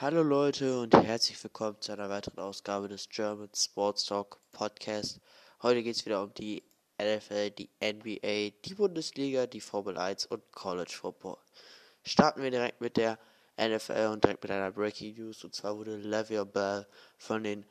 [0.00, 5.20] Hallo Leute und herzlich willkommen zu einer weiteren Ausgabe des German Sports Talk Podcast.
[5.60, 6.62] Heute geht es wieder um die
[7.02, 11.38] NFL, die NBA, die Bundesliga, die Formel 1 und College Football.
[12.04, 13.18] Starten wir direkt mit der
[13.60, 15.42] NFL und direkt mit einer Breaking News.
[15.42, 16.86] Und zwar wurde Le'Veon Bell
[17.16, 17.66] von den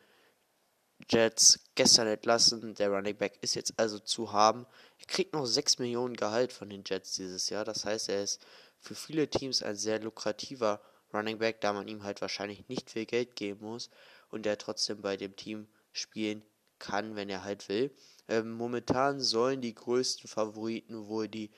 [1.09, 2.75] Jets gestern entlassen.
[2.75, 4.67] Der Running Back ist jetzt also zu haben.
[4.99, 7.63] Er kriegt noch 6 Millionen Gehalt von den Jets dieses Jahr.
[7.63, 8.45] Das heißt, er ist
[8.81, 10.81] für viele Teams ein sehr lukrativer
[11.13, 13.89] Running Back, da man ihm halt wahrscheinlich nicht viel Geld geben muss
[14.29, 16.43] und er trotzdem bei dem Team spielen
[16.79, 17.91] kann, wenn er halt will.
[18.27, 21.51] Ähm, momentan sollen die größten Favoriten wohl die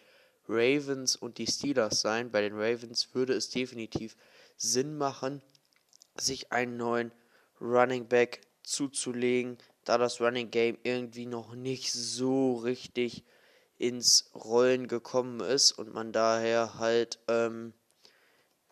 [0.48, 2.31] Ravens und die Steelers sein.
[2.31, 4.16] Bei den Ravens würde es definitiv
[4.58, 5.41] Sinn machen,
[6.16, 7.11] sich einen neuen
[7.61, 13.23] Running Back zuzulegen, da das Running Game irgendwie noch nicht so richtig
[13.77, 17.73] ins Rollen gekommen ist und man daher halt ähm,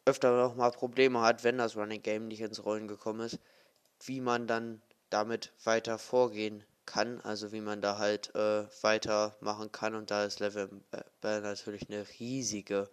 [0.08, 3.40] öfter noch mal Probleme hat, wenn das Running Game nicht ins Rollen gekommen ist,
[4.06, 9.96] wie man dann damit weiter vorgehen kann, also wie man da halt äh, weitermachen kann.
[9.96, 10.70] Und da ist Level
[11.22, 12.90] Bell natürlich eine riesige,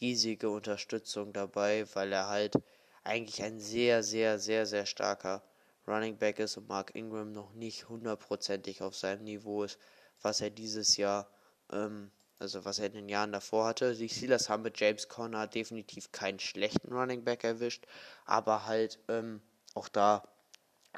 [0.00, 2.56] riesige Unterstützung dabei, weil er halt
[3.04, 5.42] eigentlich ein sehr, sehr, sehr, sehr starker
[5.86, 9.78] Running Back ist und Mark Ingram noch nicht hundertprozentig auf seinem Niveau ist,
[10.22, 11.28] was er dieses Jahr,
[11.70, 13.94] ähm, also was er in den Jahren davor hatte.
[13.94, 17.86] Die Steelers haben mit James Conner definitiv keinen schlechten Running Back erwischt,
[18.24, 19.40] aber halt ähm,
[19.74, 20.26] auch da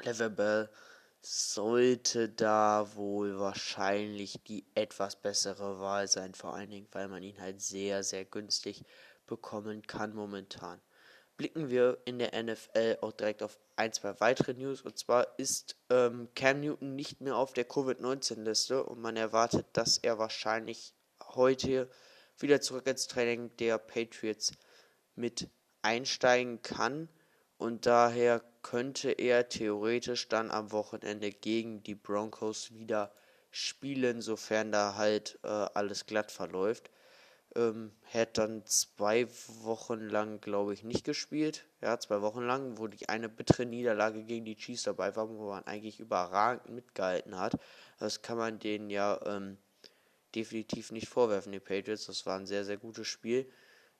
[0.03, 0.69] Level Bell
[1.21, 7.41] sollte da wohl wahrscheinlich die etwas bessere Wahl sein, vor allen Dingen, weil man ihn
[7.41, 8.85] halt sehr, sehr günstig
[9.25, 10.79] bekommen kann momentan
[11.37, 14.81] blicken wir in der NFL auch direkt auf ein, zwei weitere News.
[14.81, 19.99] Und zwar ist ähm, Cam Newton nicht mehr auf der Covid-19-Liste und man erwartet, dass
[19.99, 20.93] er wahrscheinlich
[21.37, 21.89] heute
[22.37, 24.51] wieder zurück ins Training der Patriots
[25.15, 25.49] mit
[25.81, 27.07] einsteigen kann.
[27.57, 33.13] Und daher könnte er theoretisch dann am Wochenende gegen die Broncos wieder
[33.49, 36.91] spielen, sofern da halt äh, alles glatt verläuft
[37.57, 39.27] ähm, hat dann zwei
[39.63, 41.65] Wochen lang, glaube ich, nicht gespielt.
[41.81, 45.49] Ja, zwei Wochen lang, wo die eine bittere Niederlage gegen die Chiefs dabei war, wo
[45.49, 47.57] man eigentlich überragend mitgehalten hat.
[47.99, 49.57] Das kann man denen ja ähm,
[50.35, 52.05] definitiv nicht vorwerfen, die Patriots.
[52.05, 53.49] Das war ein sehr, sehr gutes Spiel.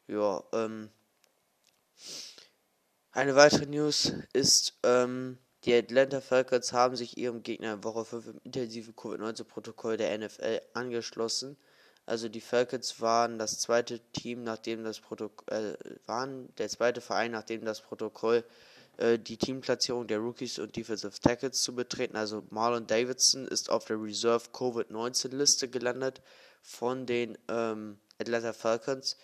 [0.07, 0.89] Ja, ähm,
[3.11, 8.27] eine weitere News ist, ähm, die Atlanta Falcons haben sich ihrem Gegner in Woche 5
[8.27, 11.57] im intensiven Covid-19-Protokoll der NFL angeschlossen.
[12.05, 17.31] Also die Falcons waren das zweite Team, nachdem das Protokoll äh, waren der zweite Verein,
[17.31, 18.45] nachdem das Protokoll
[18.97, 22.15] die Teamplatzierung der Rookies und Defensive Tackles zu betreten.
[22.15, 26.21] Also Marlon Davidson ist auf der Reserve Covid-19 Liste gelandet
[26.61, 29.17] von den ähm, Atlanta Falcons.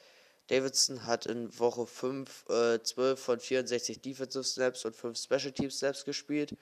[0.47, 5.71] Davidson hat in Woche 5 äh, 12 von 64 Defensive Snaps und 5 Special Team
[5.71, 6.55] Snaps gespielt.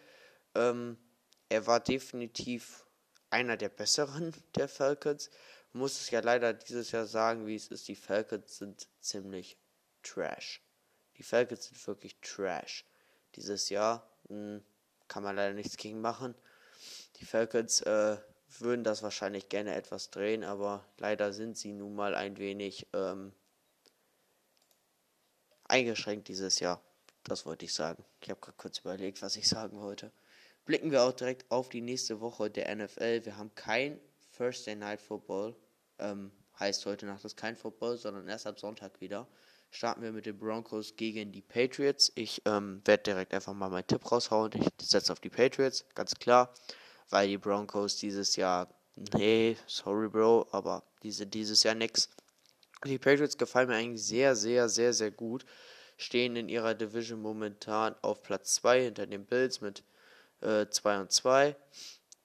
[0.55, 0.97] Ähm,
[1.49, 2.85] er war definitiv
[3.29, 5.29] einer der besseren der Falcons
[5.73, 7.87] muss es ja leider dieses Jahr sagen, wie es ist.
[7.87, 9.57] Die Falcons sind ziemlich
[10.03, 10.61] trash.
[11.17, 12.85] Die Falcons sind wirklich trash.
[13.35, 14.63] Dieses Jahr mh, hm,
[15.07, 16.35] kann man leider nichts gegen machen.
[17.17, 18.17] Die Falcons äh,
[18.59, 23.33] würden das wahrscheinlich gerne etwas drehen, aber leider sind sie nun mal ein wenig ähm,
[25.65, 26.81] eingeschränkt dieses Jahr.
[27.23, 28.03] Das wollte ich sagen.
[28.21, 30.11] Ich habe gerade kurz überlegt, was ich sagen wollte.
[30.65, 33.25] Blicken wir auch direkt auf die nächste Woche der NFL.
[33.25, 33.99] Wir haben kein
[34.37, 35.55] Thursday Night Football.
[35.99, 39.27] Ähm, heißt heute Nacht ist kein Football, sondern erst ab Sonntag wieder.
[39.73, 42.11] Starten wir mit den Broncos gegen die Patriots.
[42.15, 44.51] Ich ähm, werde direkt einfach mal meinen Tipp raushauen.
[44.53, 46.53] Ich setze auf die Patriots, ganz klar.
[47.09, 48.67] Weil die Broncos dieses Jahr,
[49.13, 52.09] nee, sorry Bro, aber diese dieses Jahr nix.
[52.83, 55.45] Die Patriots gefallen mir eigentlich sehr, sehr, sehr, sehr gut.
[55.95, 59.83] Stehen in ihrer Division momentan auf Platz 2 hinter den Bills mit
[60.41, 61.55] 2 äh, und 2.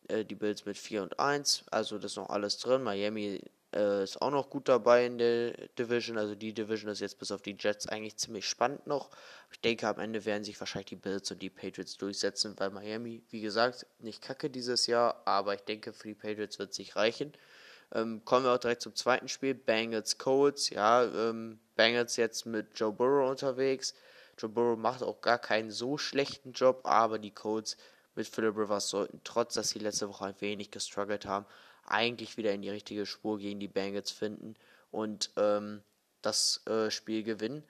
[0.08, 1.64] Äh, die Bills mit 4 und 1.
[1.70, 2.82] Also das ist noch alles drin.
[2.82, 3.40] Miami
[3.74, 6.18] äh, ist auch noch gut dabei in der Division.
[6.18, 9.10] Also die Division ist jetzt bis auf die Jets eigentlich ziemlich spannend noch.
[9.52, 13.22] Ich denke, am Ende werden sich wahrscheinlich die Bills und die Patriots durchsetzen, weil Miami,
[13.30, 16.96] wie gesagt, nicht kacke dieses Jahr, aber ich denke, für die Patriots wird es sich
[16.96, 17.32] reichen.
[17.92, 19.54] Ähm, kommen wir auch direkt zum zweiten Spiel.
[19.54, 20.70] Bengals Colts.
[20.70, 23.94] Ja, ähm, Bengals jetzt mit Joe Burrow unterwegs.
[24.38, 27.76] Joe Burrow macht auch gar keinen so schlechten Job, aber die Colts
[28.14, 31.46] mit Philip Rivers sollten, trotz dass sie letzte Woche ein wenig gestruggelt haben,
[31.86, 34.54] eigentlich wieder in die richtige Spur gegen die Bengals finden
[34.90, 35.82] und ähm,
[36.22, 37.62] das äh, Spiel gewinnen.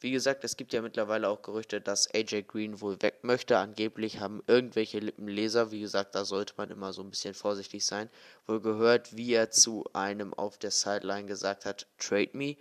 [0.00, 3.58] Wie gesagt, es gibt ja mittlerweile auch Gerüchte, dass AJ Green wohl weg möchte.
[3.58, 8.08] Angeblich haben irgendwelche Lippenleser, wie gesagt, da sollte man immer so ein bisschen vorsichtig sein,
[8.46, 12.56] wohl gehört, wie er zu einem auf der Sideline gesagt hat, trade me.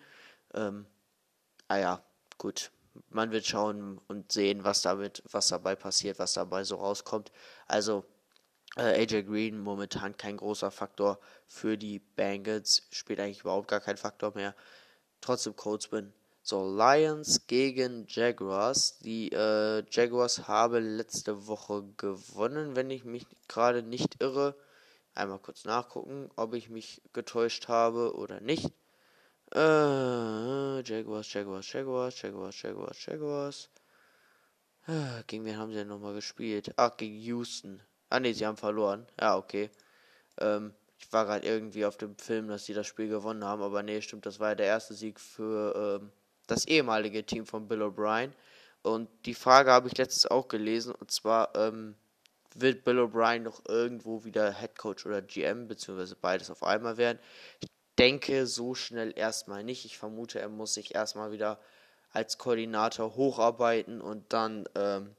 [0.55, 0.87] Ähm,
[1.67, 2.03] ah ja,
[2.39, 2.71] gut,
[3.09, 7.31] man wird schauen und sehen, was damit, was dabei passiert, was dabei so rauskommt.
[7.67, 8.03] Also
[8.77, 13.97] äh, AJ Green momentan kein großer Faktor für die Bengals, spielt eigentlich überhaupt gar kein
[13.97, 14.55] Faktor mehr.
[15.21, 16.13] Trotzdem Coltsman.
[16.43, 18.99] So, Lions gegen Jaguars.
[18.99, 24.55] Die äh, Jaguars haben letzte Woche gewonnen, wenn ich mich gerade nicht irre.
[25.13, 28.71] Einmal kurz nachgucken, ob ich mich getäuscht habe oder nicht.
[29.53, 33.69] Äh, Jaguars, Jaguars, Jaguars, Jaguars, Jaguars, Jaguars.
[34.87, 36.73] Äh, gegen wen haben sie denn nochmal gespielt?
[36.77, 37.81] Ach, gegen Houston.
[38.09, 39.05] Ah ne, sie haben verloren.
[39.19, 39.69] Ja, okay.
[40.39, 43.83] Ähm, ich war gerade irgendwie auf dem Film, dass sie das Spiel gewonnen haben, aber
[43.83, 46.11] nee, stimmt, das war ja der erste Sieg für ähm,
[46.47, 48.31] das ehemalige Team von Bill O'Brien.
[48.81, 51.95] Und die Frage habe ich letztens auch gelesen, und zwar, ähm,
[52.55, 57.19] wird Bill O'Brien noch irgendwo wieder Head Coach oder GM, beziehungsweise beides auf einmal werden?
[57.59, 57.69] Ich
[57.99, 59.85] denke so schnell erstmal nicht.
[59.85, 61.59] Ich vermute, er muss sich erstmal wieder
[62.11, 65.15] als Koordinator hocharbeiten und dann ähm,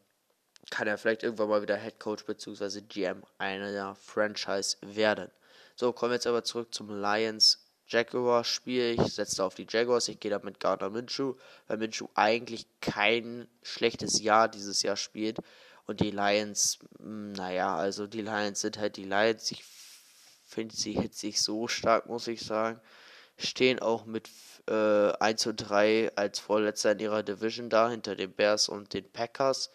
[0.71, 2.83] kann er vielleicht irgendwann mal wieder Head Coach bzw.
[2.83, 5.31] GM einer Franchise werden.
[5.77, 8.97] So, kommen wir jetzt aber zurück zum Lions Jaguar Spiel.
[9.01, 10.09] Ich setze auf die Jaguars.
[10.09, 11.35] Ich gehe da mit Gardner Minshew,
[11.67, 15.39] weil Minshew eigentlich kein schlechtes Jahr dieses Jahr spielt.
[15.87, 19.51] Und die Lions, hm, naja, also die Lions sind halt die Lions.
[19.51, 19.65] Ich
[20.47, 22.81] finde sie hitzig so stark, muss ich sagen.
[23.39, 24.29] Stehen auch mit
[24.69, 29.11] äh, 1 und 3 als Vorletzter in ihrer Division da, hinter den Bears und den
[29.11, 29.71] Packers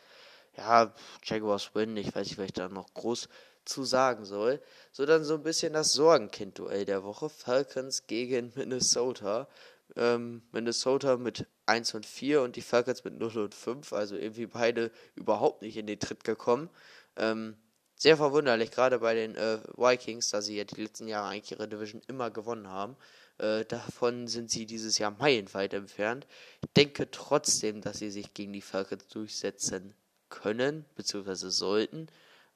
[0.57, 3.29] ja, Jaguars win, ich weiß nicht, was ich da noch groß
[3.65, 4.61] zu sagen soll.
[4.91, 7.29] So dann so ein bisschen das Sorgenkind-Duell der Woche.
[7.29, 9.47] Falcons gegen Minnesota.
[9.95, 13.93] Ähm, Minnesota mit 1 und 4 und die Falcons mit 0 und 5.
[13.93, 16.69] Also irgendwie beide überhaupt nicht in den Tritt gekommen.
[17.15, 17.55] Ähm,
[17.95, 21.69] sehr verwunderlich, gerade bei den äh, Vikings, da sie ja die letzten Jahre eigentlich ihre
[21.69, 22.97] Division immer gewonnen haben.
[23.37, 26.27] Äh, davon sind sie dieses Jahr meilenweit entfernt.
[26.61, 29.93] Ich denke trotzdem, dass sie sich gegen die Falcons durchsetzen
[30.33, 32.07] können, beziehungsweise sollten,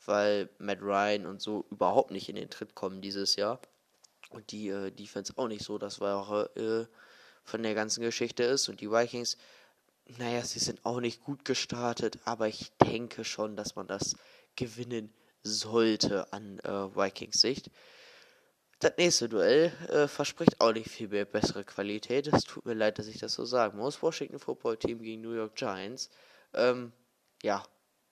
[0.05, 3.61] weil Matt Ryan und so überhaupt nicht in den Tritt kommen dieses Jahr.
[4.31, 6.93] Und die äh, Defense auch nicht so das Wahre äh,
[7.43, 8.67] von der ganzen Geschichte ist.
[8.67, 9.37] Und die Vikings,
[10.17, 14.15] naja, sie sind auch nicht gut gestartet, aber ich denke schon, dass man das
[14.55, 15.13] gewinnen
[15.43, 17.69] sollte an äh, Vikings Sicht.
[18.79, 22.27] Das nächste Duell äh, verspricht auch nicht viel mehr bessere Qualität.
[22.27, 24.01] Es tut mir leid, dass ich das so sagen muss.
[24.01, 26.09] Washington Football Team gegen New York Giants.
[26.53, 26.91] Ähm,
[27.43, 27.63] ja,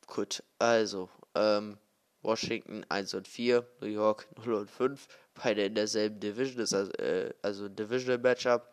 [0.07, 0.43] gut.
[0.59, 1.77] Also, ähm,
[2.21, 6.91] Washington 1 und 4, New York 0 und 5, beide in derselben Division, ist also,
[6.93, 8.71] äh, also ein Divisional Matchup.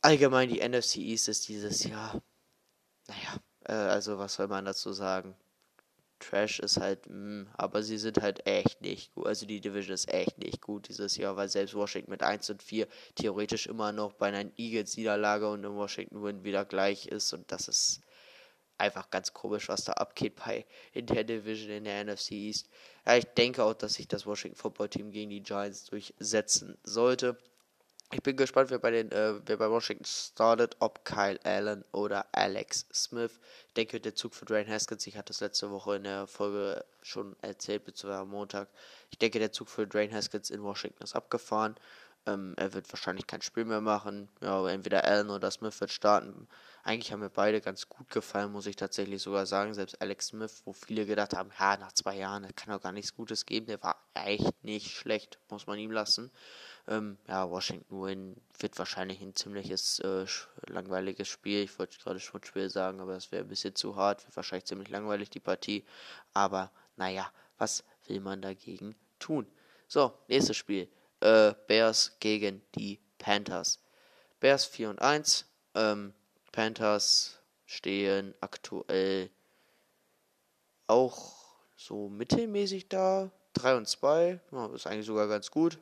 [0.00, 2.20] Allgemein die NFC East ist dieses Jahr,
[3.06, 5.36] naja, äh, also was soll man dazu sagen?
[6.18, 9.26] Trash ist halt, mh, mm, aber sie sind halt echt nicht gut.
[9.26, 12.62] Also die Division ist echt nicht gut dieses Jahr, weil selbst Washington mit 1 und
[12.62, 17.68] 4 theoretisch immer noch bei einer Eagles-Niederlage und im Washington-Win wieder gleich ist und das
[17.68, 18.00] ist
[18.82, 22.68] einfach ganz komisch, was da abgeht bei in der Division in der NFC East.
[23.06, 27.38] Ja, ich denke auch, dass sich das Washington Football Team gegen die Giants durchsetzen sollte.
[28.12, 32.26] Ich bin gespannt, wer bei den, äh, wer bei Washington startet, ob Kyle Allen oder
[32.32, 33.40] Alex Smith.
[33.68, 36.84] Ich denke, der Zug für Dwayne Haskins, ich hatte das letzte Woche in der Folge
[37.00, 38.68] schon erzählt, beziehungsweise am Montag.
[39.10, 41.76] Ich denke, der Zug für Dwayne Haskins in Washington ist abgefahren.
[42.26, 44.28] Ähm, er wird wahrscheinlich kein Spiel mehr machen.
[44.42, 46.48] Ja, entweder Allen oder Smith wird starten.
[46.84, 49.72] Eigentlich haben mir beide ganz gut gefallen, muss ich tatsächlich sogar sagen.
[49.72, 52.90] Selbst Alex Smith, wo viele gedacht haben, ja, nach zwei Jahren, das kann doch gar
[52.90, 53.66] nichts Gutes geben.
[53.66, 56.32] Der war echt nicht schlecht, muss man ihm lassen.
[56.88, 60.26] Ähm, ja, Washington Win wird wahrscheinlich ein ziemliches äh,
[60.66, 61.62] langweiliges Spiel.
[61.62, 64.24] Ich wollte gerade Schmutzspiel sagen, aber das wäre ein bisschen zu hart.
[64.24, 65.84] Wird wahrscheinlich ziemlich langweilig, die Partie.
[66.34, 69.46] Aber naja, was will man dagegen tun?
[69.86, 70.88] So, nächstes Spiel.
[71.20, 73.78] Äh, Bears gegen die Panthers.
[74.40, 75.46] Bears 4 und 1.
[75.76, 76.12] Ähm,
[76.52, 79.30] Panthers stehen aktuell
[80.86, 81.32] auch
[81.76, 83.30] so mittelmäßig da.
[83.54, 84.40] 3 und 2.
[84.50, 85.78] Ja, ist eigentlich sogar ganz gut.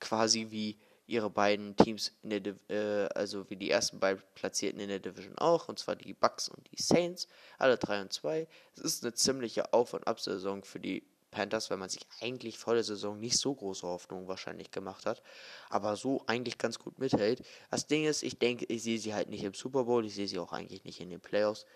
[0.00, 4.88] Quasi wie ihre beiden Teams in der äh, also wie die ersten beiden Platzierten in
[4.88, 8.46] der Division auch, und zwar die Bucks und die Saints, alle 3 und 2.
[8.76, 12.74] Es ist eine ziemliche Auf- und Ab-Saison für die Panthers, weil man sich eigentlich vor
[12.74, 15.22] der Saison nicht so große Hoffnungen wahrscheinlich gemacht hat,
[15.68, 17.42] aber so eigentlich ganz gut mithält.
[17.70, 20.28] Das Ding ist, ich denke, ich sehe sie halt nicht im Super Bowl, ich sehe
[20.28, 21.66] sie auch eigentlich nicht in den Playoffs.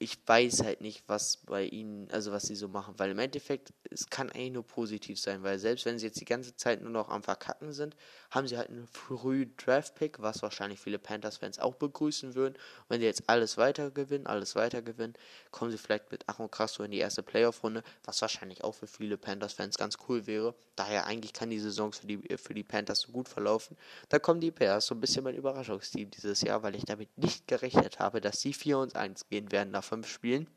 [0.00, 3.72] Ich weiß halt nicht, was bei ihnen, also was sie so machen, weil im Endeffekt,
[3.90, 6.92] es kann eigentlich nur positiv sein, weil selbst wenn sie jetzt die ganze Zeit nur
[6.92, 7.96] noch am Verkacken sind,
[8.30, 12.54] haben sie halt einen frühen Draft-Pick, was wahrscheinlich viele Panthers-Fans auch begrüßen würden.
[12.54, 15.14] Und wenn sie jetzt alles weiter gewinnen, alles weiter gewinnen,
[15.50, 18.86] kommen sie vielleicht mit Ach und Krass in die erste Playoff-Runde, was wahrscheinlich auch für
[18.86, 20.54] viele Panthers-Fans ganz cool wäre.
[20.76, 23.76] Daher eigentlich kann die Saison für die, für die Panthers so gut verlaufen.
[24.10, 27.48] Da kommen die Bears so ein bisschen mein Überraschungsteam dieses Jahr, weil ich damit nicht
[27.48, 30.48] gerechnet habe, dass sie 4 und 1 gehen werden nach 5 Spielen.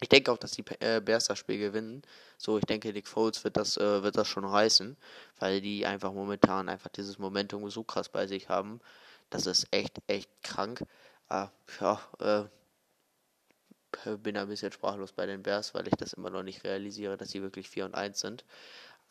[0.00, 2.02] Ich denke auch, dass die äh, Bears das Spiel gewinnen.
[2.36, 4.96] So, ich denke, Nick Foles wird das, äh, wird das schon reißen,
[5.38, 8.80] weil die einfach momentan einfach dieses Momentum so krass bei sich haben.
[9.30, 10.82] Das ist echt, echt krank.
[11.30, 11.46] Äh,
[11.80, 12.44] ja, äh,
[14.16, 17.30] bin ein bisschen sprachlos bei den Bears, weil ich das immer noch nicht realisiere, dass
[17.30, 18.44] sie wirklich 4 und 1 sind.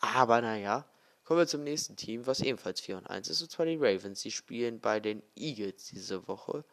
[0.00, 0.84] Aber naja,
[1.24, 4.20] kommen wir zum nächsten Team, was ebenfalls 4 und 1 ist, und zwar die Ravens.
[4.20, 6.64] Sie spielen bei den Eagles diese Woche.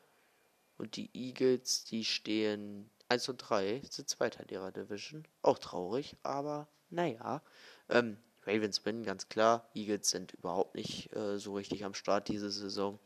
[0.79, 5.27] Und die Eagles, die stehen 1 und 3 sind Zweiter in ihrer Division.
[5.41, 7.41] Auch traurig, aber naja.
[7.89, 9.69] Ähm, Ravens bin ganz klar.
[9.74, 12.98] Eagles sind überhaupt nicht äh, so richtig am Start diese Saison.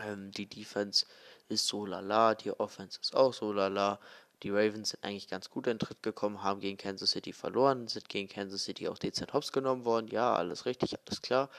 [0.00, 1.04] Ähm, die Defense
[1.48, 3.98] ist so lala, die Offense ist auch so lala.
[4.44, 7.88] Die Ravens sind eigentlich ganz gut in den Tritt gekommen, haben gegen Kansas City verloren,
[7.88, 10.06] sind gegen Kansas City auch dezent hops genommen worden.
[10.08, 11.50] Ja, alles richtig, alles klar.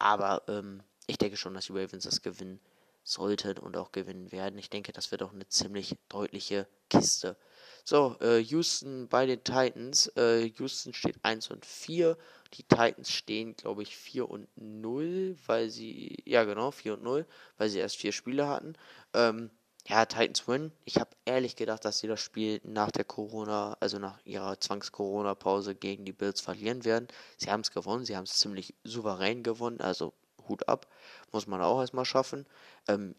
[0.00, 2.58] Aber ähm, ich denke schon, dass die Ravens das gewinnen
[3.10, 4.58] sollten und auch gewinnen werden.
[4.58, 7.36] Ich denke, das wird auch eine ziemlich deutliche Kiste.
[7.84, 10.08] So, äh, Houston bei den Titans.
[10.16, 12.16] Äh, Houston steht 1 und 4.
[12.54, 17.26] Die Titans stehen, glaube ich, 4 und 0, weil sie, ja genau, 4 und 0,
[17.56, 18.74] weil sie erst vier Spiele hatten.
[19.14, 19.50] Ähm,
[19.86, 20.72] ja, Titans win.
[20.84, 25.74] Ich habe ehrlich gedacht, dass sie das Spiel nach der Corona, also nach ihrer Zwangs-Corona-Pause
[25.74, 27.08] gegen die Bills verlieren werden.
[27.38, 30.12] Sie haben es gewonnen, sie haben es ziemlich souverän gewonnen, also
[30.50, 30.86] Hut ab.
[31.32, 32.46] Muss man auch erstmal schaffen.
[32.88, 33.14] Ähm,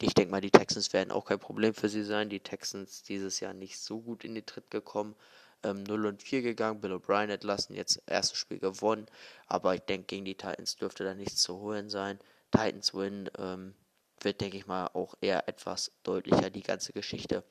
[0.00, 2.30] ich denke mal, die Texans werden auch kein Problem für sie sein.
[2.30, 5.16] Die Texans dieses Jahr nicht so gut in den Tritt gekommen.
[5.64, 9.06] Ähm, 0 und 4 gegangen, Bill O'Brien entlassen, jetzt erstes Spiel gewonnen.
[9.48, 12.20] Aber ich denke, gegen die Titans dürfte da nichts zu holen sein.
[12.52, 13.74] Titans win ähm,
[14.20, 17.42] wird, denke ich mal, auch eher etwas deutlicher, die ganze Geschichte.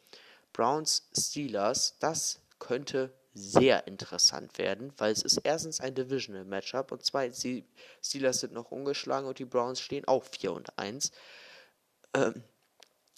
[0.53, 7.05] Browns Steelers, das könnte sehr interessant werden, weil es ist erstens ein Divisional Matchup und
[7.05, 7.65] zweitens die
[8.01, 11.11] Steelers sind noch ungeschlagen und die Browns stehen auch 4 und 1.
[12.13, 12.43] Ähm,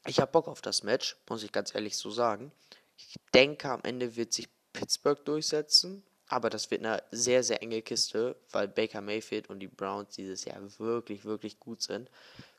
[0.05, 2.51] ich habe Bock auf das Match, muss ich ganz ehrlich so sagen.
[2.97, 7.81] Ich denke, am Ende wird sich Pittsburgh durchsetzen, aber das wird eine sehr, sehr enge
[7.81, 12.09] Kiste, weil Baker Mayfield und die Browns dieses Jahr wirklich, wirklich gut sind.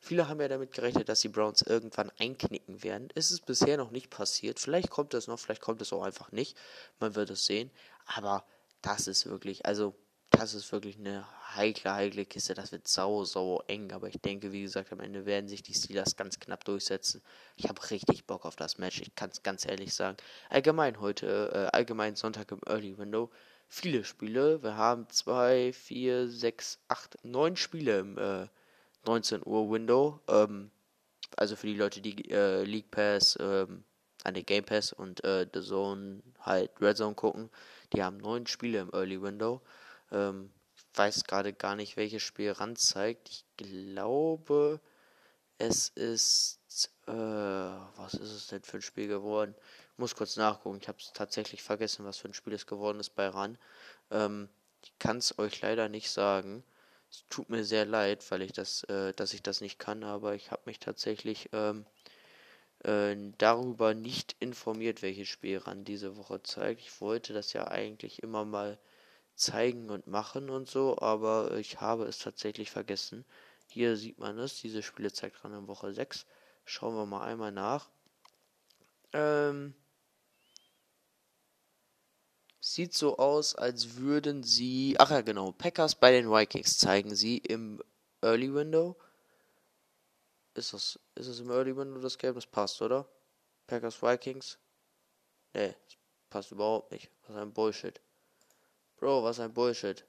[0.01, 3.09] Viele haben ja damit gerechnet, dass die Browns irgendwann einknicken werden.
[3.15, 4.59] Es ist bisher noch nicht passiert.
[4.59, 6.57] Vielleicht kommt es noch, vielleicht kommt es auch einfach nicht.
[6.99, 7.71] Man wird es sehen.
[8.07, 8.45] Aber
[8.83, 9.95] das ist wirklich, also
[10.31, 11.25] das ist wirklich eine
[11.55, 12.55] heikle, heikle Kiste.
[12.55, 13.93] Das wird sau, sau eng.
[13.93, 17.23] Aber ich denke, wie gesagt, am Ende werden sich die Steelers ganz knapp durchsetzen.
[17.57, 19.01] Ich habe richtig Bock auf das Match.
[19.01, 20.17] Ich kann es ganz ehrlich sagen.
[20.49, 23.31] Allgemein heute, äh, allgemein Sonntag im Early Window.
[23.73, 24.65] Viele Spiele.
[24.65, 28.49] Wir haben zwei, vier, sechs, acht, neun Spiele im äh,
[29.07, 30.21] 19 Uhr Window.
[30.27, 30.73] Ähm,
[31.37, 33.85] also für die Leute, die äh, League Pass, ähm,
[34.25, 37.49] an den Game Pass und äh, The Zone halt Red Zone gucken.
[37.93, 39.63] Die haben neun Spiele im Early Window.
[40.11, 40.51] Ähm,
[40.95, 43.29] weiß gerade gar nicht, welches Spiel ranzeigt.
[43.31, 44.81] Ich glaube,
[45.59, 46.59] es ist.
[47.07, 49.55] Äh, was ist es denn für ein Spiel geworden?
[50.01, 50.79] Muss kurz nachgucken.
[50.81, 53.59] Ich habe es tatsächlich vergessen, was für ein Spiel es geworden ist bei RAN.
[54.11, 54.49] Ähm,
[54.83, 56.65] ich kann es euch leider nicht sagen.
[57.11, 60.35] Es tut mir sehr leid, weil ich das, äh, dass ich das nicht kann, aber
[60.35, 61.85] ich habe mich tatsächlich ähm,
[62.83, 66.81] äh, darüber nicht informiert, welches Spiel RAN diese Woche zeigt.
[66.81, 68.79] Ich wollte das ja eigentlich immer mal
[69.35, 73.27] zeigen und machen und so, aber ich habe es tatsächlich vergessen.
[73.69, 76.25] Hier sieht man es, diese Spiele zeigt dran in Woche 6.
[76.65, 77.91] Schauen wir mal einmal nach.
[79.13, 79.75] Ähm,
[82.61, 84.95] sieht so aus, als würden sie.
[84.99, 85.53] Ach ja, genau.
[85.53, 87.83] Packers bei den Vikings zeigen sie im
[88.23, 88.97] Early Window.
[90.55, 92.35] Ist das, ist das im Early Window das Game?
[92.35, 93.09] Das passt, oder?
[93.67, 94.59] Packers Vikings?
[95.55, 95.97] Nee, das
[96.29, 97.11] passt überhaupt nicht.
[97.27, 98.01] Was ein Bullshit.
[98.97, 100.05] Bro, was ein Bullshit.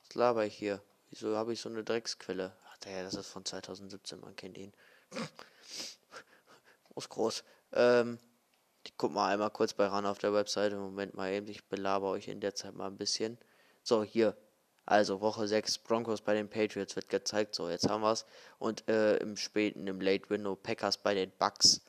[0.00, 0.82] Was laber ich hier?
[1.10, 2.56] Wieso habe ich so eine Drecksquelle?
[2.68, 4.72] Ach, der, das ist von 2017, man kennt ihn.
[6.94, 7.44] groß, groß.
[7.72, 8.18] Ähm,
[8.86, 10.76] ich guck mal einmal kurz bei RAN auf der Webseite.
[10.76, 13.36] Moment mal eben, ich belaber euch in der Zeit mal ein bisschen.
[13.82, 14.36] So, hier.
[14.84, 17.56] Also Woche 6 Broncos bei den Patriots wird gezeigt.
[17.56, 18.24] So, jetzt haben wir es.
[18.60, 21.80] Und äh, im späten, im Late Window Packers bei den Bucks.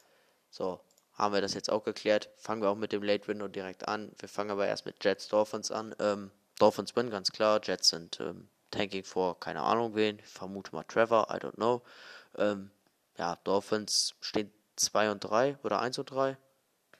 [0.49, 0.79] So,
[1.13, 2.29] haben wir das jetzt auch geklärt.
[2.37, 4.11] Fangen wir auch mit dem Late Window direkt an.
[4.17, 5.95] Wir fangen aber erst mit Jets Dolphins an.
[5.99, 7.59] Ähm, Dolphins bin ganz klar.
[7.63, 10.17] Jets sind ähm, Tanking vor keine Ahnung wen.
[10.17, 11.83] Ich vermute mal Trevor, I don't know.
[12.35, 12.71] Ähm,
[13.19, 16.37] ja, Dolphins stehen 2 und 3 oder 1 und 3.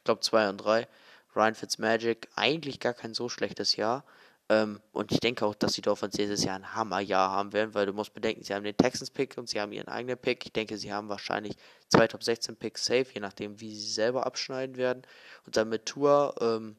[0.07, 0.87] Glaube 2 und 3.
[1.35, 4.05] Ryan Fitzmagic, eigentlich gar kein so schlechtes Jahr.
[4.47, 7.85] Ähm, und ich denke auch, dass die Dolphins dieses Jahr ein Hammerjahr haben werden, weil
[7.85, 10.45] du musst bedenken, sie haben den Texans-Pick und sie haben ihren eigenen Pick.
[10.45, 11.57] Ich denke, sie haben wahrscheinlich
[11.89, 15.03] zwei Top 16 Picks safe, je nachdem, wie sie selber abschneiden werden.
[15.45, 16.77] Und dann mit Tour ähm,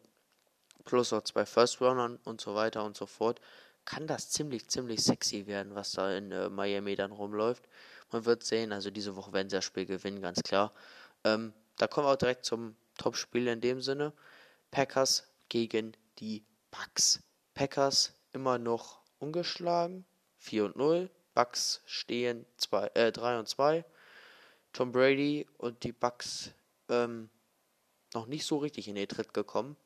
[0.86, 3.42] plus noch zwei First-Runnern und so weiter und so fort,
[3.84, 7.68] kann das ziemlich, ziemlich sexy werden, was da in äh, Miami dann rumläuft.
[8.10, 10.72] Man wird sehen, also diese Woche werden sie das Spiel gewinnen, ganz klar.
[11.24, 14.12] Ähm, da kommen wir auch direkt zum Top-Spiel in dem Sinne.
[14.70, 17.22] Packers gegen die Bucks.
[17.54, 20.04] Packers immer noch ungeschlagen,
[20.36, 21.10] 4 und 0.
[21.34, 23.84] Bucks stehen 2, äh, 3 und 2.
[24.72, 26.50] Tom Brady und die Bucks
[26.88, 27.30] ähm,
[28.14, 29.76] noch nicht so richtig in den Tritt gekommen.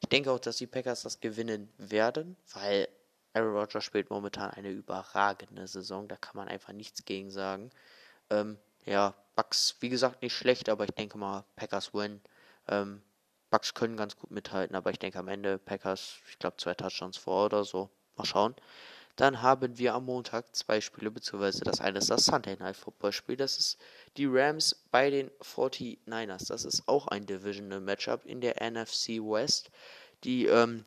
[0.00, 2.88] Ich denke auch, dass die Packers das gewinnen werden, weil
[3.32, 6.06] Aaron Rodgers spielt momentan eine überragende Saison.
[6.08, 7.70] Da kann man einfach nichts gegen sagen.
[8.30, 12.20] Ähm, ja, Bucks, wie gesagt, nicht schlecht, aber ich denke mal, Packers win.
[12.68, 13.02] Ähm,
[13.50, 17.16] Bucks können ganz gut mithalten, aber ich denke am Ende Packers, ich glaube, zwei Touchdowns
[17.16, 17.90] vor oder so.
[18.16, 18.54] Mal schauen.
[19.16, 23.12] Dann haben wir am Montag zwei Spiele, beziehungsweise das eine ist das Sunday Night Football
[23.12, 23.36] Spiel.
[23.36, 23.78] Das ist
[24.16, 26.48] die Rams bei den 49ers.
[26.48, 29.70] Das ist auch ein Divisional Matchup in der NFC West.
[30.24, 30.84] Die ähm,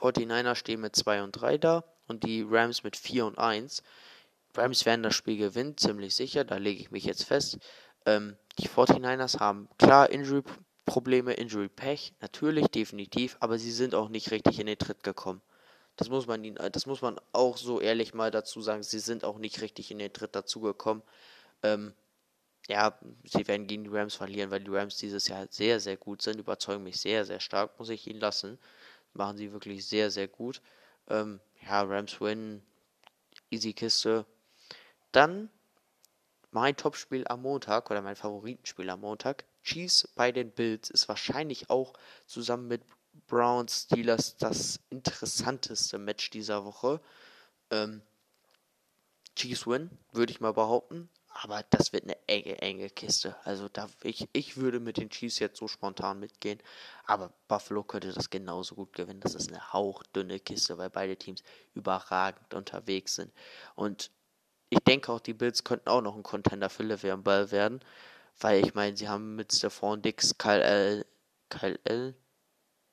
[0.00, 3.82] 49ers stehen mit 2 und 3 da und die Rams mit 4 und 1.
[4.56, 7.58] Rams werden das Spiel gewinnen, ziemlich sicher, da lege ich mich jetzt fest.
[8.06, 10.42] Ähm, die 49ers haben klar Injury
[10.86, 15.40] Probleme, Injury Pech, natürlich, definitiv, aber sie sind auch nicht richtig in den Tritt gekommen.
[15.96, 18.82] Das muss man ihnen, das muss man auch so ehrlich mal dazu sagen.
[18.82, 21.02] Sie sind auch nicht richtig in den Tritt dazugekommen.
[21.62, 21.94] Ähm,
[22.68, 26.22] ja, sie werden gegen die Rams verlieren, weil die Rams dieses Jahr sehr, sehr gut
[26.22, 26.38] sind.
[26.38, 28.58] Überzeugen mich sehr, sehr stark, muss ich ihnen lassen.
[29.12, 30.60] Machen sie wirklich sehr, sehr gut.
[31.08, 32.62] Ähm, ja, Rams win,
[33.50, 34.26] easy Kiste.
[35.12, 35.50] Dann
[36.50, 39.44] mein Topspiel am Montag oder mein Favoritenspiel am Montag.
[39.64, 41.94] Chiefs bei den Bills ist wahrscheinlich auch
[42.26, 42.82] zusammen mit
[43.26, 47.00] Browns Steelers das interessanteste Match dieser Woche.
[47.70, 48.02] Ähm,
[49.36, 51.08] Chiefs win, würde ich mal behaupten.
[51.36, 53.36] Aber das wird eine enge, enge Kiste.
[53.44, 56.60] Also da ich, ich würde mit den Chiefs jetzt so spontan mitgehen.
[57.06, 59.20] Aber Buffalo könnte das genauso gut gewinnen.
[59.20, 61.42] Das ist eine hauchdünne Kiste, weil beide Teams
[61.74, 63.32] überragend unterwegs sind.
[63.74, 64.12] Und
[64.70, 67.80] ich denke auch, die Bills könnten auch noch ein Contender für Le'Veon Ball werden.
[68.40, 71.06] Weil ich meine, sie haben mit Stephon Dix, Kyle L.
[71.48, 72.14] Kyle L.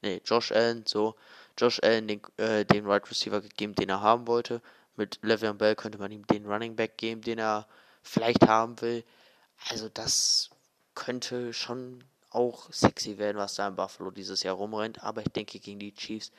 [0.02, 1.16] Nee, Josh Allen, so.
[1.58, 4.62] Josh Allen den, äh, den Wide Receiver gegeben, den er haben wollte.
[4.96, 7.68] Mit Le'Veon Bell könnte man ihm den Running Back geben, den er
[8.02, 9.04] vielleicht haben will.
[9.70, 10.50] Also das
[10.96, 15.04] könnte schon auch sexy werden, was da in Buffalo dieses Jahr rumrennt.
[15.04, 16.32] Aber ich denke, gegen die Chiefs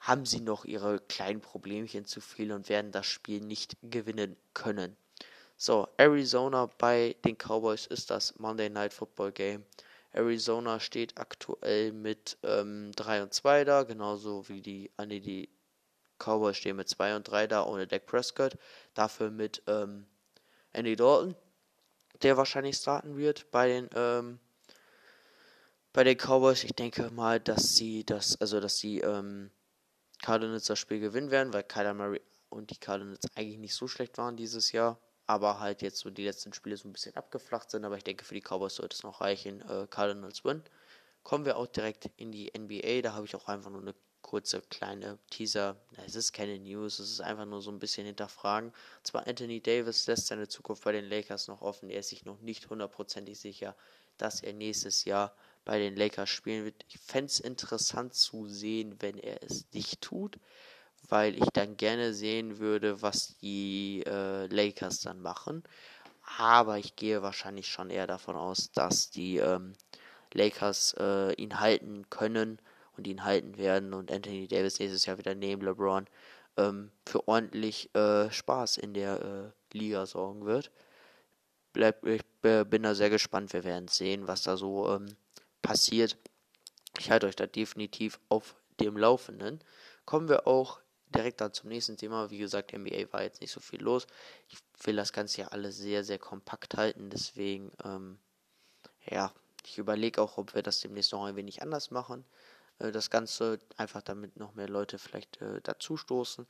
[0.00, 4.96] haben sie noch ihre kleinen Problemchen zu viel und werden das Spiel nicht gewinnen können.
[5.64, 9.64] So, Arizona bei den Cowboys ist das Monday Night Football Game.
[10.10, 15.48] Arizona steht aktuell mit ähm, 3 und 2 da, genauso wie die, ah, nee, die
[16.18, 18.58] Cowboys stehen mit 2 und 3 da, ohne Dak Prescott.
[18.94, 20.08] Dafür mit ähm,
[20.72, 21.36] Andy Dalton,
[22.22, 24.40] der wahrscheinlich starten wird bei den, ähm,
[25.92, 26.64] bei den Cowboys.
[26.64, 29.52] Ich denke mal, dass sie das, also dass sie ähm,
[30.22, 34.18] Cardinals das Spiel gewinnen werden, weil Kyler Murray und die Cardinals eigentlich nicht so schlecht
[34.18, 37.84] waren dieses Jahr aber halt jetzt so die letzten Spiele so ein bisschen abgeflacht sind.
[37.84, 39.60] Aber ich denke, für die Cowboys sollte es noch reichen.
[39.68, 40.62] Äh, Cardinals win.
[41.22, 43.02] Kommen wir auch direkt in die NBA.
[43.02, 45.76] Da habe ich auch einfach nur eine kurze kleine Teaser.
[46.06, 48.72] Es ist keine News, es ist einfach nur so ein bisschen hinterfragen.
[49.02, 51.90] Zwar Anthony Davis lässt seine Zukunft bei den Lakers noch offen.
[51.90, 53.76] Er ist sich noch nicht hundertprozentig sicher,
[54.16, 56.84] dass er nächstes Jahr bei den Lakers spielen wird.
[56.88, 60.38] Ich fände es interessant zu sehen, wenn er es nicht tut
[61.12, 65.62] weil ich dann gerne sehen würde, was die äh, Lakers dann machen.
[66.38, 69.74] Aber ich gehe wahrscheinlich schon eher davon aus, dass die ähm,
[70.32, 72.58] Lakers äh, ihn halten können
[72.96, 76.06] und ihn halten werden und Anthony Davis nächstes Jahr wieder neben LeBron
[76.56, 80.70] ähm, für ordentlich äh, Spaß in der äh, Liga sorgen wird.
[81.74, 83.52] Bleib, ich bin da sehr gespannt.
[83.52, 85.14] Wir werden sehen, was da so ähm,
[85.60, 86.16] passiert.
[86.98, 89.60] Ich halte euch da definitiv auf dem Laufenden.
[90.06, 90.80] Kommen wir auch
[91.12, 92.30] direkt dann zum nächsten Thema.
[92.30, 94.06] Wie gesagt, NBA war jetzt nicht so viel los.
[94.48, 97.10] Ich will das Ganze ja alles sehr, sehr kompakt halten.
[97.10, 98.18] Deswegen, ähm,
[99.10, 99.32] ja,
[99.64, 102.24] ich überlege auch, ob wir das demnächst noch ein wenig anders machen.
[102.78, 106.46] Äh, das Ganze einfach damit noch mehr Leute vielleicht äh, dazu stoßen.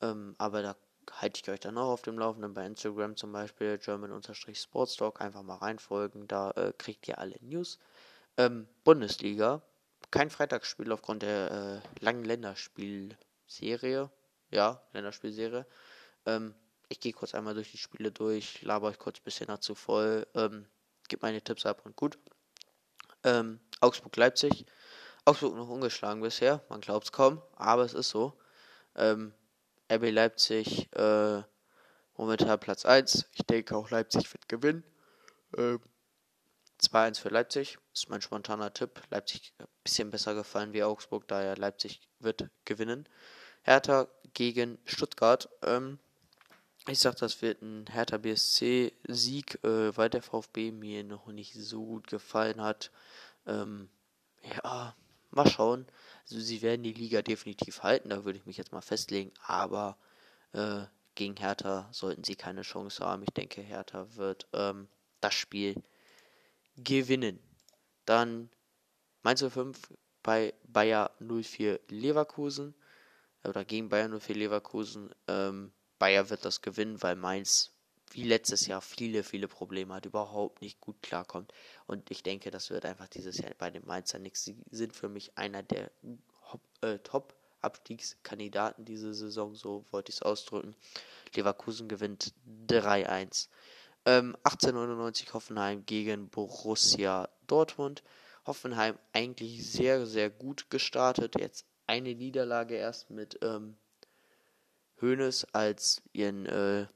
[0.00, 0.76] Ähm, aber da
[1.12, 5.20] halte ich euch dann auch auf dem Laufenden bei Instagram zum Beispiel, German-Sportstalk.
[5.20, 7.78] Einfach mal reinfolgen, da äh, kriegt ihr alle News.
[8.36, 9.62] Ähm, Bundesliga,
[10.10, 13.16] kein Freitagsspiel aufgrund der äh, langen Länderspiel.
[13.46, 14.10] Serie.
[14.50, 15.66] Ja, Länderspielserie.
[16.26, 16.54] Ähm,
[16.88, 20.26] ich gehe kurz einmal durch die Spiele durch, laber euch kurz ein bisschen dazu voll,
[20.34, 20.66] ähm,
[21.08, 22.18] gebe meine Tipps ab und gut.
[23.24, 24.66] Ähm, Augsburg-Leipzig.
[25.24, 28.38] Augsburg noch ungeschlagen bisher, man glaubt es kaum, aber es ist so.
[28.94, 29.32] Ähm,
[29.90, 31.42] RB Leipzig äh,
[32.16, 33.26] momentan Platz 1.
[33.32, 34.84] Ich denke auch Leipzig wird gewinnen.
[35.56, 35.80] Ähm,
[36.84, 39.00] 2-1 für Leipzig ist mein spontaner Tipp.
[39.10, 43.08] Leipzig ein bisschen besser gefallen wie Augsburg, daher Leipzig wird gewinnen.
[43.62, 45.48] Hertha gegen Stuttgart.
[45.62, 45.98] Ähm,
[46.86, 51.84] ich sag, das wird ein Hertha BSC-Sieg, äh, weil der VfB mir noch nicht so
[51.84, 52.90] gut gefallen hat.
[53.46, 53.88] Ähm,
[54.42, 54.94] ja,
[55.30, 55.86] mal schauen.
[56.24, 59.96] Also sie werden die Liga definitiv halten, da würde ich mich jetzt mal festlegen, aber
[60.52, 60.82] äh,
[61.14, 63.22] gegen Hertha sollten sie keine Chance haben.
[63.22, 64.88] Ich denke, Hertha wird ähm,
[65.20, 65.82] das Spiel
[66.76, 67.38] gewinnen.
[68.04, 68.50] Dann
[69.22, 69.78] Mainz 05
[70.22, 72.74] bei Bayer 04 Leverkusen
[73.44, 75.14] oder gegen Bayer 04 Leverkusen.
[75.28, 77.74] Ähm, Bayer wird das gewinnen, weil Mainz
[78.14, 81.52] wie letztes Jahr viele, viele Probleme hat, überhaupt nicht gut klarkommt.
[81.86, 84.44] Und ich denke, das wird einfach dieses Jahr bei den Mainzer nichts.
[84.44, 85.90] Sie sind für mich einer der
[86.80, 90.76] äh, Top-Abstiegskandidaten diese Saison, so wollte ich es ausdrücken.
[91.34, 92.32] Leverkusen gewinnt
[92.68, 93.48] 3-1.
[94.06, 98.02] Ähm, 1899 Hoffenheim gegen Borussia Dortmund.
[98.46, 101.40] Hoffenheim eigentlich sehr, sehr gut gestartet.
[101.40, 103.76] Jetzt eine Niederlage erst mit ähm,
[105.00, 106.86] Hoeneß als ihren äh,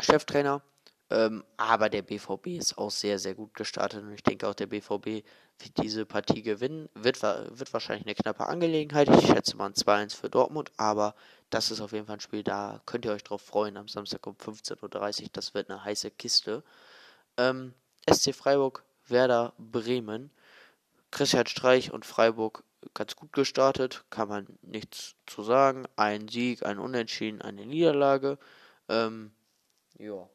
[0.00, 0.62] Cheftrainer.
[1.10, 4.66] Ähm, aber der BVB ist auch sehr, sehr gut gestartet und ich denke auch der
[4.66, 5.22] BVB
[5.58, 6.88] wird diese Partie gewinnen.
[6.94, 9.08] Wird, wird wahrscheinlich eine knappe Angelegenheit.
[9.08, 11.14] Ich schätze mal ein 2-1 für Dortmund, aber
[11.54, 14.26] das ist auf jeden Fall ein Spiel, da könnt ihr euch drauf freuen am Samstag
[14.26, 15.28] um 15.30 Uhr.
[15.32, 16.64] Das wird eine heiße Kiste.
[17.36, 17.74] Ähm,
[18.10, 20.32] SC Freiburg, Werder Bremen.
[21.12, 25.86] Christian Streich und Freiburg ganz gut gestartet, kann man nichts zu sagen.
[25.94, 28.36] Ein Sieg, ein Unentschieden, eine Niederlage.
[28.88, 29.32] Ähm,
[29.96, 30.28] ja,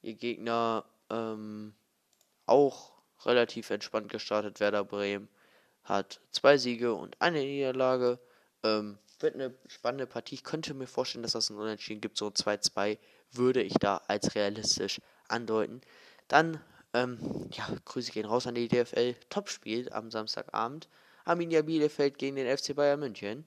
[0.00, 1.74] ihr Gegner ähm,
[2.46, 2.92] auch
[3.26, 4.58] relativ entspannt gestartet.
[4.60, 5.28] Werder Bremen
[5.84, 8.18] hat zwei Siege und eine Niederlage.
[8.62, 10.36] Ähm, wird eine spannende Partie.
[10.36, 12.18] Ich könnte mir vorstellen, dass das ein Unentschieden gibt.
[12.18, 12.98] So 2-2
[13.32, 15.80] würde ich da als realistisch andeuten.
[16.28, 16.60] Dann,
[16.92, 19.14] ähm, ja, Grüße gehen raus an die DFL.
[19.28, 20.88] Topspiel am Samstagabend.
[21.24, 23.46] Arminia Bielefeld gegen den FC Bayern München.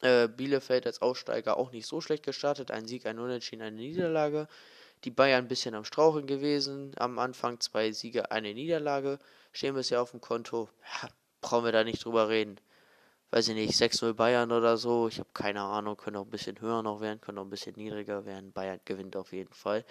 [0.00, 2.70] Äh, Bielefeld als Aussteiger auch nicht so schlecht gestartet.
[2.70, 4.48] Ein Sieg, ein Unentschieden, eine Niederlage.
[5.04, 6.92] Die Bayern ein bisschen am Straucheln gewesen.
[6.96, 9.18] Am Anfang zwei Siege, eine Niederlage.
[9.52, 10.68] Stehen bisher auf dem Konto.
[11.02, 11.08] Ja,
[11.40, 12.58] brauchen wir da nicht drüber reden.
[13.34, 15.08] Weiß ich nicht, 6-0 Bayern oder so.
[15.08, 15.96] Ich habe keine Ahnung.
[15.96, 18.52] Können auch ein bisschen höher noch werden, können auch ein bisschen niedriger werden.
[18.52, 19.84] Bayern gewinnt auf jeden Fall.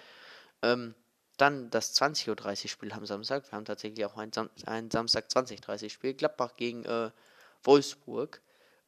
[0.62, 0.94] Ähm,
[1.36, 2.30] dann das 20.30
[2.64, 3.44] Uhr Spiel am Samstag.
[3.44, 6.14] Wir haben tatsächlich auch ein, Sam ein Samstag 20.30 Uhr Spiel.
[6.14, 7.10] Gladbach gegen äh,
[7.62, 8.40] Wolfsburg.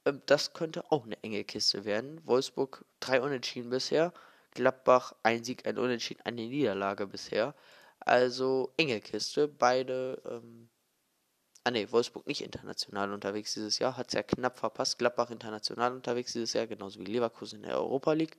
[0.06, 2.22] Ähm, das könnte auch eine enge Kiste werden.
[2.24, 4.14] Wolfsburg drei Unentschieden bisher.
[4.52, 7.54] Gladbach ein Sieg, ein Unentschieden, eine Niederlage bisher.
[8.00, 9.48] Also enge Kiste.
[9.48, 10.70] Beide ähm,
[11.66, 15.00] Ah ne, Wolfsburg nicht international unterwegs dieses Jahr, hat es ja knapp verpasst.
[15.00, 18.36] Gladbach international unterwegs dieses Jahr, genauso wie Leverkusen in der Europa League.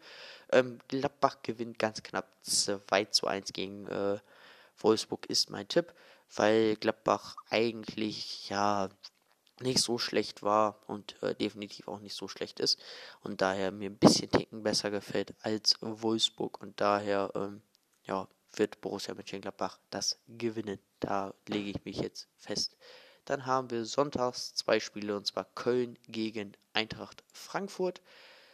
[0.50, 4.18] Ähm, Gladbach gewinnt ganz knapp 2 zu 1 gegen äh,
[4.78, 5.94] Wolfsburg, ist mein Tipp,
[6.38, 8.88] weil Gladbach eigentlich ja
[9.60, 12.80] nicht so schlecht war und äh, definitiv auch nicht so schlecht ist
[13.24, 17.62] und daher mir ein bisschen Ticken besser gefällt als Wolfsburg und daher ähm,
[18.06, 20.80] ja, wird Borussia Mönchengladbach das gewinnen.
[21.02, 22.78] Da lege ich mich jetzt fest.
[23.28, 28.02] Dann haben wir sonntags zwei Spiele und zwar Köln gegen Eintracht Frankfurt.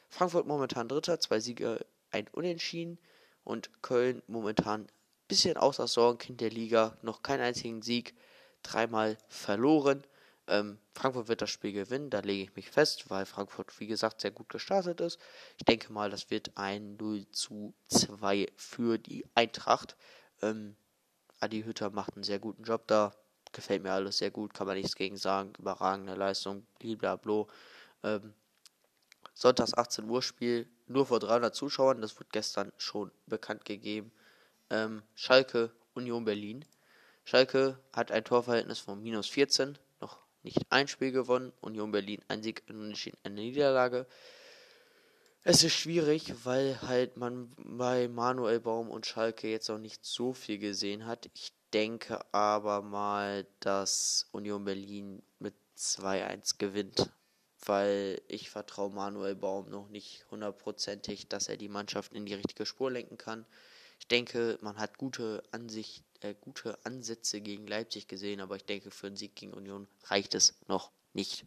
[0.10, 2.98] Frankfurt momentan Dritter, zwei Siege, ein Unentschieden
[3.44, 4.88] und Köln momentan
[5.28, 8.16] bisschen außer Sorgenkind der Liga, noch keinen einzigen Sieg,
[8.64, 10.08] dreimal verloren.
[10.48, 14.22] Ähm, Frankfurt wird das Spiel gewinnen, da lege ich mich fest, weil Frankfurt, wie gesagt,
[14.22, 15.20] sehr gut gestartet ist.
[15.58, 19.96] Ich denke mal, das wird ein 0 zu 2 für die Eintracht.
[20.42, 20.76] Ähm,
[21.40, 23.14] Adi Hütter macht einen sehr guten Job da
[23.54, 25.54] gefällt mir alles sehr gut, kann man nichts gegen sagen.
[25.58, 27.46] Überragende Leistung, blablabla.
[28.04, 28.34] Ähm,
[29.34, 34.12] Sonntags 18 Uhr Spiel, nur vor 300 Zuschauern, das wurde gestern schon bekannt gegeben.
[34.70, 36.66] Ähm, Schalke, Union Berlin.
[37.24, 41.54] Schalke hat ein Torverhältnis von minus 14, noch nicht ein Spiel gewonnen.
[41.62, 44.06] Union Berlin ein Sieg, eine Niederlage.
[45.44, 50.34] Es ist schwierig, weil halt man bei Manuel Baum und Schalke jetzt noch nicht so
[50.34, 51.30] viel gesehen hat.
[51.34, 57.12] Ich denke aber mal, dass Union Berlin mit 2-1 gewinnt,
[57.66, 62.66] weil ich vertraue Manuel Baum noch nicht hundertprozentig, dass er die Mannschaft in die richtige
[62.66, 63.46] Spur lenken kann.
[64.00, 68.92] Ich denke, man hat gute Ansicht, äh, gute Ansätze gegen Leipzig gesehen, aber ich denke,
[68.92, 71.46] für einen Sieg gegen Union reicht es noch nicht.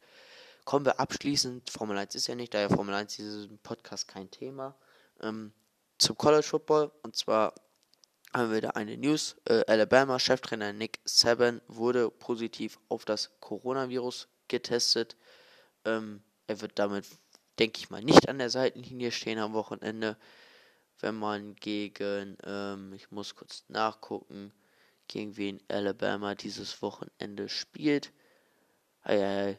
[0.65, 4.31] Kommen wir abschließend, Formel 1 ist ja nicht, daher Formel 1 ist diesem Podcast kein
[4.31, 4.75] Thema,
[5.21, 5.53] ähm,
[5.99, 7.55] zum College Football und zwar
[8.37, 9.37] haben wir da eine News.
[9.47, 15.17] Äh, Alabama Cheftrainer Nick Saban wurde positiv auf das Coronavirus getestet.
[15.85, 17.07] Ähm, er wird damit,
[17.59, 20.17] denke ich mal, nicht an der Seitenlinie stehen am Wochenende.
[21.01, 24.53] Wenn man gegen, ähm, ich muss kurz nachgucken,
[25.09, 28.13] gegen wen Alabama dieses Wochenende spielt.
[29.03, 29.59] Ei,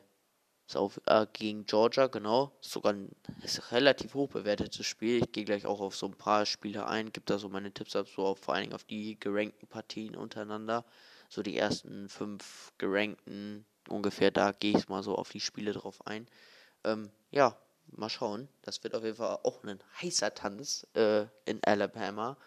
[0.68, 2.52] ist auf, äh, gegen Georgia, genau.
[2.60, 3.10] Sogar ein
[3.42, 5.24] ist relativ hoch bewertetes Spiel.
[5.24, 7.14] Ich gehe gleich auch auf so ein paar Spiele ein.
[7.14, 10.16] Gibt da so meine Tipps ab, so auf, vor allen Dingen auf die gerankten Partien
[10.16, 10.84] untereinander.
[11.30, 16.06] So die ersten fünf gerankten, ungefähr da gehe ich mal so auf die Spiele drauf
[16.06, 16.28] ein.
[16.84, 18.50] Ähm, ja, mal schauen.
[18.62, 22.38] Das wird auf jeden Fall auch ein heißer Tanz äh, in Alabama,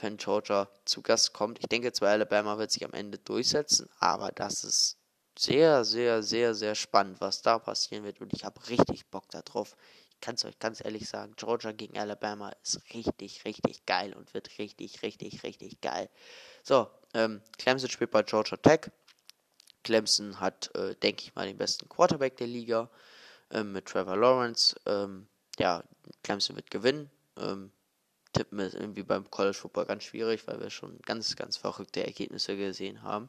[0.00, 1.60] wenn Georgia zu Gast kommt.
[1.60, 4.98] Ich denke zwar, Alabama wird sich am Ende durchsetzen, aber das ist
[5.38, 8.20] sehr, sehr, sehr, sehr spannend, was da passieren wird.
[8.20, 9.76] Und ich habe richtig Bock darauf.
[10.10, 14.34] Ich kann es euch ganz ehrlich sagen, Georgia gegen Alabama ist richtig, richtig geil und
[14.34, 16.08] wird richtig, richtig, richtig geil.
[16.62, 18.90] So, ähm, Clemson spielt bei Georgia Tech.
[19.82, 22.88] Clemson hat, äh, denke ich mal, den besten Quarterback der Liga
[23.50, 24.76] ähm, mit Trevor Lawrence.
[24.86, 25.26] Ähm,
[25.58, 25.82] ja,
[26.22, 27.10] Clemson wird gewinnen.
[27.36, 27.72] Ähm,
[28.32, 32.56] tippen ist irgendwie beim College Football ganz schwierig, weil wir schon ganz, ganz verrückte Ergebnisse
[32.56, 33.28] gesehen haben.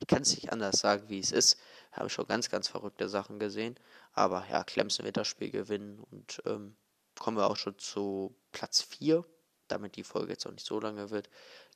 [0.00, 1.58] Ich kann es nicht anders sagen, wie es ist.
[1.90, 3.76] Wir haben schon ganz, ganz verrückte Sachen gesehen.
[4.12, 6.76] Aber ja, Clemson wird das Spiel gewinnen und ähm,
[7.18, 9.24] kommen wir auch schon zu Platz 4,
[9.68, 11.28] damit die Folge jetzt auch nicht so lange wird.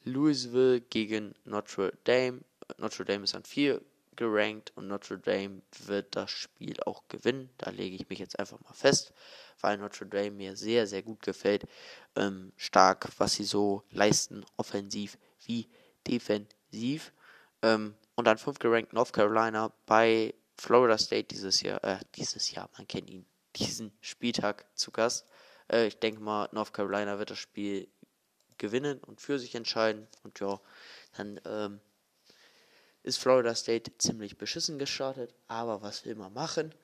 [0.04, 2.40] Louisville gegen Notre Dame.
[2.78, 3.80] Notre Dame ist an 4
[4.16, 7.51] gerankt und Notre Dame wird das Spiel auch gewinnen.
[7.59, 9.12] Da lege ich mich jetzt einfach mal fest,
[9.61, 11.64] weil Notre Dame mir sehr, sehr gut gefällt.
[12.16, 15.68] Ähm, stark, was sie so leisten, offensiv wie
[16.07, 17.12] defensiv.
[17.62, 22.68] Ähm, und dann 5 gerankt North Carolina bei Florida State dieses Jahr, äh, dieses Jahr,
[22.77, 25.27] man kennt ihn, diesen Spieltag zu Gast.
[25.70, 27.88] Äh, ich denke mal, North Carolina wird das Spiel
[28.59, 30.07] gewinnen und für sich entscheiden.
[30.22, 30.61] Und ja,
[31.16, 31.81] dann ähm,
[33.02, 36.74] ist Florida State ziemlich beschissen gestartet, aber was will man machen?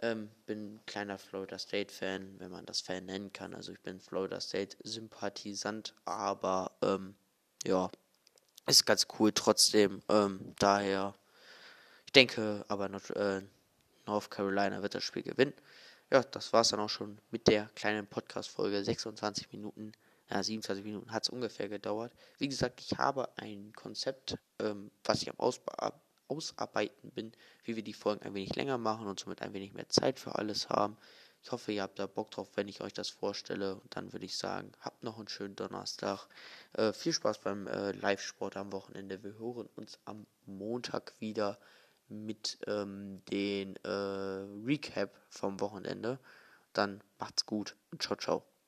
[0.00, 3.54] Ähm, bin kleiner Florida State Fan, wenn man das Fan nennen kann.
[3.54, 7.14] Also ich bin Florida State Sympathisant, aber ähm,
[7.64, 7.90] ja,
[8.66, 10.02] ist ganz cool trotzdem.
[10.08, 11.14] Ähm, daher,
[12.06, 13.42] ich denke, aber North, äh,
[14.06, 15.54] North Carolina wird das Spiel gewinnen.
[16.10, 18.84] Ja, das war es dann auch schon mit der kleinen Podcast-Folge.
[18.84, 19.92] 26 Minuten
[20.34, 22.12] ja, 27 Minuten hat es ungefähr gedauert.
[22.38, 25.94] Wie gesagt, ich habe ein Konzept, ähm, was ich am Ausba
[26.26, 27.32] Ausarbeiten bin,
[27.64, 30.34] wie wir die Folgen ein wenig länger machen und somit ein wenig mehr Zeit für
[30.36, 30.96] alles haben.
[31.42, 33.74] Ich hoffe, ihr habt da Bock drauf, wenn ich euch das vorstelle.
[33.74, 36.26] Und dann würde ich sagen, habt noch einen schönen Donnerstag.
[36.72, 39.22] Äh, viel Spaß beim äh, Live-Sport am Wochenende.
[39.22, 41.58] Wir hören uns am Montag wieder
[42.08, 43.88] mit ähm, den äh,
[44.64, 46.18] Recap vom Wochenende.
[46.72, 48.53] Dann macht's gut und ciao, ciao.